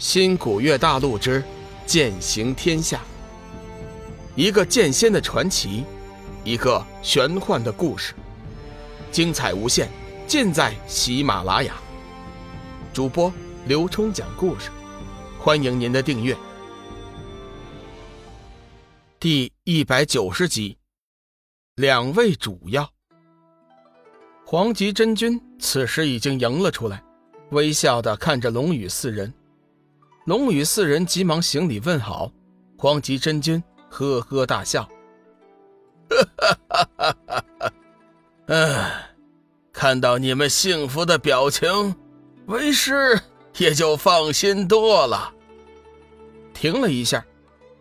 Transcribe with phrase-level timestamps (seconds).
[0.00, 1.44] 新古月大陆之
[1.84, 3.02] 剑行天下，
[4.34, 5.84] 一个剑仙的传奇，
[6.42, 8.14] 一个玄幻的故事，
[9.12, 9.90] 精彩无限，
[10.26, 11.74] 尽在喜马拉雅。
[12.94, 13.30] 主播
[13.66, 14.70] 刘冲讲故事，
[15.38, 16.34] 欢迎您的订阅。
[19.18, 20.78] 第一百九十集，
[21.74, 22.90] 两位主要。
[24.46, 27.02] 黄极真君此时已经迎了出来，
[27.50, 29.30] 微笑的看着龙宇四人。
[30.30, 32.30] 龙宇四人急忙行礼问好，
[32.78, 34.88] 黄极真君呵呵大笑
[36.08, 37.72] ：“哈哈哈哈哈！
[38.46, 38.84] 嗯，
[39.72, 41.96] 看到你们幸福的表情，
[42.46, 43.20] 为师
[43.56, 45.34] 也就放心多了。”
[46.54, 47.26] 停了一下，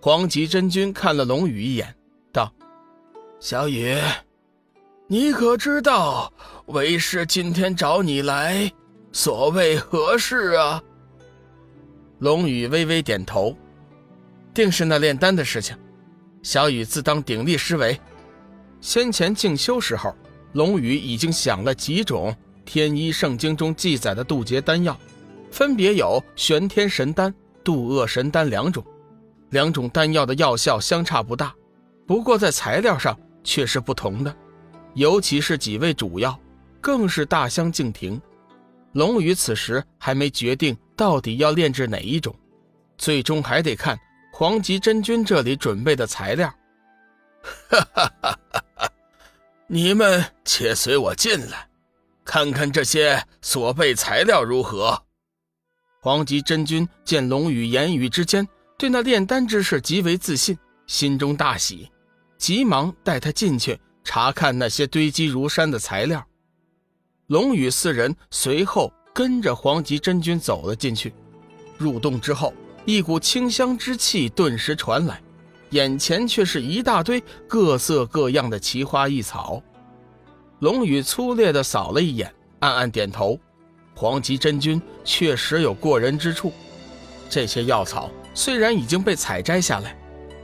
[0.01, 1.95] 黄极真君看了龙宇一眼，
[2.33, 2.51] 道
[3.39, 3.95] ：“小雨，
[5.05, 6.33] 你可知道
[6.65, 8.73] 为师今天找你来，
[9.11, 10.81] 所谓何事啊？”
[12.19, 13.55] 龙宇微微点头，
[14.53, 15.75] 定是那炼丹的事情。
[16.43, 17.97] 小雨自当鼎力施为，
[18.81, 20.13] 先前静修时候，
[20.53, 24.97] 龙宇已经想了几种天一圣经中记载的渡劫丹药，
[25.49, 28.83] 分别有玄天神丹、渡厄神丹两种。
[29.51, 31.55] 两种丹药的药效相差不大，
[32.05, 34.35] 不过在材料上却是不同的，
[34.93, 36.37] 尤其是几味主药，
[36.81, 38.21] 更是大相径庭。
[38.91, 40.75] 龙宇此时还没决定。
[40.99, 42.35] 到底要炼制哪一种？
[42.97, 43.97] 最终还得看
[44.33, 46.53] 黄极真君这里准备的材料。
[47.69, 48.91] 哈哈哈哈哈！
[49.65, 51.69] 你们且随我进来，
[52.25, 55.01] 看看这些所备材料如何。
[56.01, 58.45] 黄极真君见龙宇言语之间
[58.77, 61.89] 对那炼丹之事极为自信，心中大喜，
[62.37, 66.27] 急忙带他进去查看那些堆积如山的材料。
[67.27, 68.91] 龙宇四人随后。
[69.13, 71.13] 跟着黄极真君走了进去，
[71.77, 72.53] 入洞之后，
[72.85, 75.21] 一股清香之气顿时传来，
[75.71, 79.61] 眼前却是一大堆各色各样的奇花异草。
[80.59, 83.39] 龙宇粗略地扫了一眼，暗暗点头。
[83.95, 86.53] 黄极真君确实有过人之处，
[87.29, 89.97] 这些药草虽然已经被采摘下来，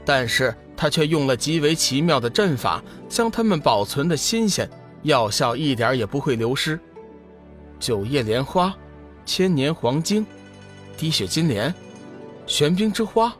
[0.04, 4.68] 但是他却用了极为奇妙的阵法，将它们保存的新鲜，
[5.02, 6.78] 药效一点也不会流失。
[7.78, 8.74] 九叶莲花、
[9.24, 10.24] 千年黄精、
[10.96, 11.74] 滴血金莲、
[12.46, 13.34] 玄冰之花。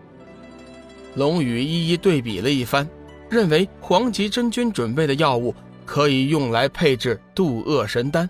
[1.15, 2.89] 龙宇一一对比了一番，
[3.31, 5.55] 认为黄极真君准备的药物
[5.85, 8.29] 可以用来配置渡厄神丹，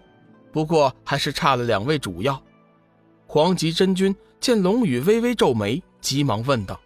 [0.52, 2.40] 不过还是差了两味主药。
[3.26, 6.80] 黄极真君见龙宇微微皱眉，急忙问道：“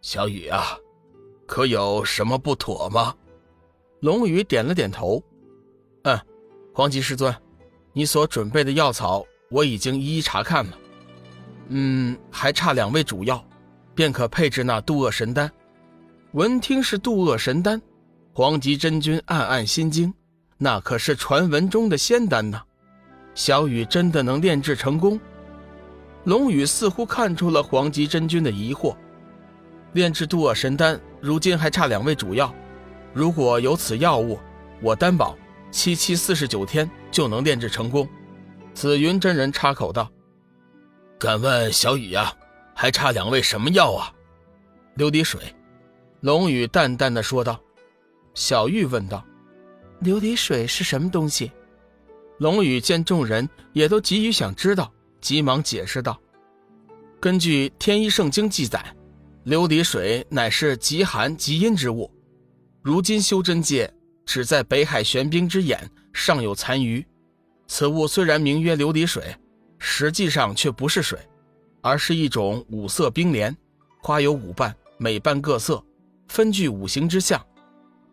[0.00, 0.78] 小雨啊，
[1.44, 3.12] 可有什么不妥吗？”
[3.98, 5.20] 龙宇点了点头
[6.04, 6.18] ：“嗯，
[6.72, 7.34] 黄极师尊。”
[7.92, 10.78] 你所准备的药草，我已经一一查看了。
[11.68, 13.44] 嗯，还差两味主药，
[13.94, 15.50] 便可配置那渡厄神丹。
[16.32, 17.80] 闻听是渡厄神丹，
[18.32, 20.12] 黄极真君暗暗心惊，
[20.56, 22.62] 那可是传闻中的仙丹呐。
[23.34, 25.18] 小雨真的能炼制成功？
[26.24, 28.94] 龙宇似乎看出了黄极真君的疑惑。
[29.94, 32.54] 炼制渡厄神丹，如今还差两味主药。
[33.12, 34.38] 如果有此药物，
[34.80, 35.36] 我担保。
[35.70, 38.08] 七七四十九天就能炼制成功，
[38.74, 40.10] 紫云真人插口道
[41.18, 42.32] ：“敢问小雨呀，
[42.74, 44.12] 还差两味什么药啊？”
[44.98, 45.40] 琉璃水，
[46.20, 47.58] 龙宇淡淡的说道。
[48.34, 49.24] 小玉问道
[50.02, 51.50] ：“琉璃水是什么东西？”
[52.38, 56.18] 龙宇见众人也都急于想知道，急忙解释道
[57.20, 58.84] ：“根据《天一圣经》记载，
[59.44, 62.10] 琉璃水乃是极寒极阴之物，
[62.82, 63.92] 如今修真界。”
[64.24, 67.04] 只在北海玄冰之眼尚有残余，
[67.66, 69.34] 此物虽然名曰琉璃水，
[69.78, 71.18] 实际上却不是水，
[71.80, 73.56] 而是一种五色冰莲，
[74.00, 75.82] 花有五瓣，每瓣各色，
[76.28, 77.44] 分具五行之象。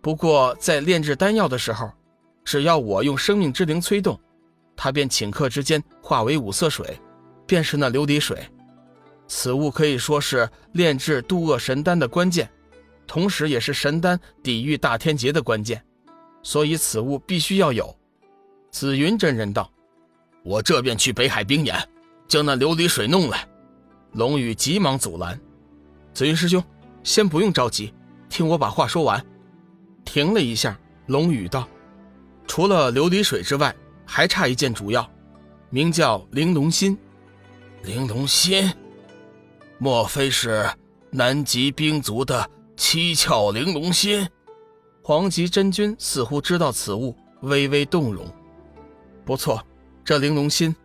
[0.02, 1.92] 不过在炼制丹药的时候，
[2.46, 4.20] 只要我用生命之灵催动，
[4.76, 7.00] 它便顷刻之间化为五色水，
[7.46, 8.48] 便是那琉璃水。
[9.28, 12.50] 此物可以说是炼制渡厄神丹的关键，
[13.06, 15.84] 同时也是神丹抵御大天劫的关键。
[16.48, 17.94] 所以此物必须要有。
[18.72, 19.70] 紫云真人道
[20.46, 21.78] ：“我这便去北海冰岩，
[22.26, 23.46] 将那琉璃水弄来。”
[24.16, 25.38] 龙宇急忙阻拦
[26.16, 26.64] ：“紫云师兄，
[27.04, 27.94] 先不用着急，
[28.30, 29.22] 听我把话说完。”
[30.06, 31.68] 停了一下，龙宇道
[32.48, 35.06] ：“除了琉璃水之外，还差一件主药，
[35.70, 36.98] 名叫玲珑心。
[37.84, 38.74] 玲珑心，
[39.80, 40.66] 莫非是
[41.10, 44.26] 南极冰族的七窍玲珑心？”
[45.08, 48.28] 黄极真君似乎知道此物，微微动容。
[49.24, 49.66] 不错，
[50.04, 50.76] 这玲珑心，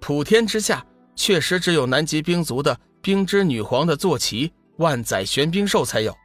[0.00, 0.86] 普天之下
[1.16, 6.16] 确实只有南极冰族的冰之女皇的坐骑万载玄冰兽才有。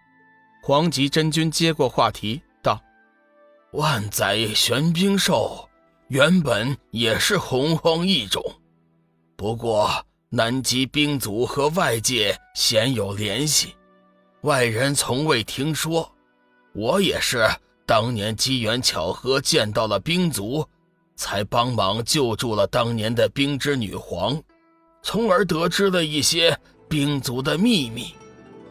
[0.62, 2.80] 黄极真君接过话题道
[3.74, 5.68] ：“万载玄冰兽
[6.10, 8.40] 原本也是洪荒异种，
[9.36, 9.90] 不过
[10.30, 13.74] 南极冰族和外界鲜有联系，
[14.42, 16.08] 外人从未听说。
[16.78, 17.46] 我也是
[17.86, 20.66] 当年机缘巧合见到了冰族。”
[21.20, 24.40] 才帮忙救助了当年的冰之女皇，
[25.02, 26.56] 从而得知了一些
[26.88, 28.14] 冰族的秘密，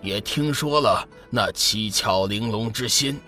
[0.00, 3.20] 也听说了那七窍玲珑之心。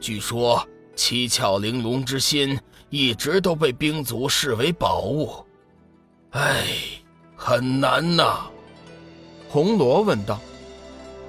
[0.00, 0.66] 据说
[0.96, 2.58] 七窍玲珑之心
[2.88, 5.44] 一直都被冰族视为宝物，
[6.30, 6.68] 哎，
[7.36, 8.46] 很难呐。
[9.50, 10.40] 红罗问道：“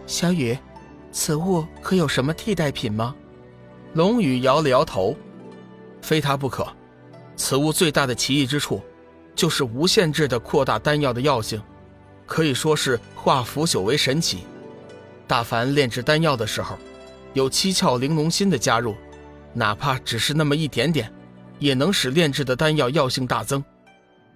[0.07, 0.57] 小雨，
[1.11, 3.15] 此物可有什么替代品吗？”
[3.93, 5.15] 龙宇摇了摇头
[6.01, 6.67] ：“非它不可。”
[7.35, 8.81] 此物最大的奇异之处，
[9.33, 11.61] 就是无限制的扩大丹药的药性，
[12.25, 14.39] 可以说是化腐朽为神奇。
[15.25, 16.77] 大凡炼制丹药的时候，
[17.33, 18.93] 有七窍玲珑心的加入，
[19.53, 21.11] 哪怕只是那么一点点，
[21.59, 23.63] 也能使炼制的丹药药性大增。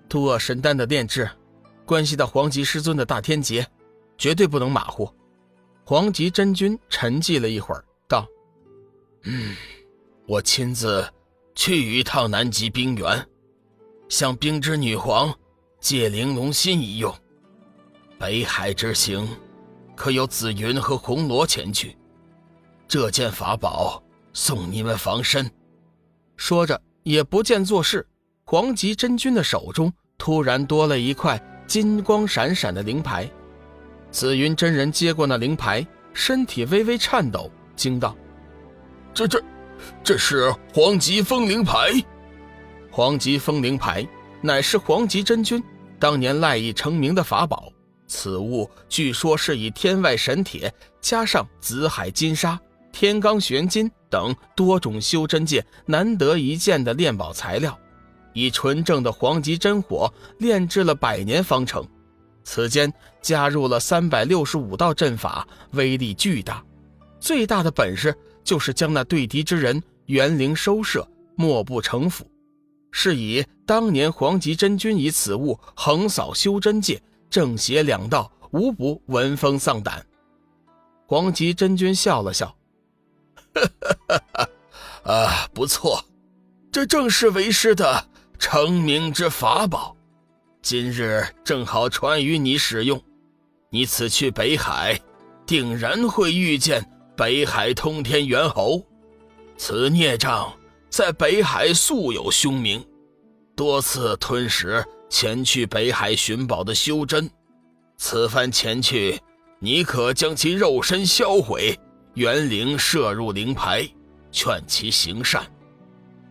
[0.08, 1.30] 渡厄神丹的炼制，
[1.86, 3.68] 关系到黄极师尊的大天劫，
[4.18, 5.10] 绝对不能马虎。
[5.84, 8.26] 黄极真君沉寂了一会儿，道
[9.24, 9.56] ：“嗯，
[10.28, 11.08] 我亲自。”
[11.56, 13.28] 去一趟南极冰原，
[14.10, 15.32] 向冰之女皇
[15.80, 17.14] 借玲珑心一用。
[18.18, 19.30] 北海之行，
[19.96, 21.96] 可有紫云和红罗前去？
[22.88, 24.04] 这件法宝
[24.34, 25.48] 送你们防身。
[26.36, 28.04] 说着，也不见做事。
[28.46, 33.30] 黄极真君的手中突然多了一块金光闪闪的灵牌。
[34.14, 38.16] 紫云真人接过那灵牌，身体微微颤抖，惊道
[39.12, 39.44] ：“这这！”
[40.04, 41.92] 这是黄极风灵牌，
[42.92, 44.08] 黄极风灵牌
[44.40, 45.62] 乃是黄极真君
[46.00, 47.74] 当年赖以成名的法宝。
[48.06, 50.72] 此物据说是以天外神铁
[51.02, 52.58] 加上紫海金沙、
[52.92, 57.78] 天罡玄金等多种修真界难得一见的炼宝材料，
[58.32, 61.86] 以纯正的黄极真火炼制了百年方成。
[62.44, 62.92] 此间
[63.22, 66.64] 加入了三百六十五道阵法，威力巨大。
[67.20, 68.16] 最大的本事。
[68.44, 71.08] 就是将那对敌之人元灵收摄，
[71.38, 72.30] 莫不成府。
[72.92, 80.06] 是以当年黄极真君以此物横扫修真界，正邪两道无不闻风丧胆。
[81.08, 82.54] 黄极真君笑了笑
[85.08, 86.04] ：“啊，不错，
[86.70, 88.06] 这正是为师的
[88.38, 89.93] 成名之法宝。
[90.64, 93.00] 今日正好传与你使用。
[93.70, 94.98] 你此去北海，
[95.46, 98.82] 定然会遇见。”北海通天猿猴，
[99.56, 100.52] 此孽障
[100.90, 102.84] 在北海素有凶名，
[103.56, 107.30] 多次吞食前去北海寻宝的修真。
[107.98, 109.20] 此番前去，
[109.60, 111.78] 你可将其肉身销毁，
[112.16, 113.88] 元灵摄入灵牌，
[114.32, 115.46] 劝其行善。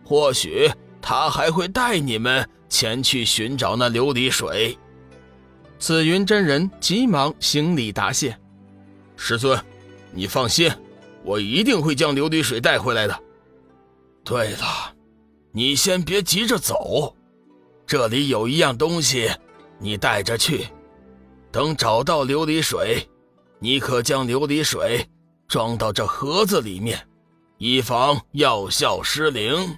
[0.03, 0.69] 或许
[1.01, 4.75] 他还会带你们前去寻找那琉璃水。
[5.77, 8.35] 紫云真人急忙行礼答谢，
[9.15, 9.63] 师尊。
[10.11, 10.71] 你放心，
[11.23, 13.23] 我一定会将琉璃水带回来的。
[14.23, 14.91] 对了，
[15.51, 17.15] 你先别急着走，
[17.85, 19.29] 这里有一样东西，
[19.77, 20.65] 你带着去。
[21.51, 23.07] 等找到琉璃水，
[23.59, 25.07] 你可将琉璃水
[25.47, 26.99] 装到这盒子里面，
[27.59, 29.77] 以防药效失灵。